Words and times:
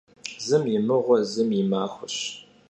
Zım 0.45 0.63
yi 0.71 0.79
mığue, 0.87 1.17
zım 1.31 1.49
yi 1.57 1.63
maxueş. 1.71 2.17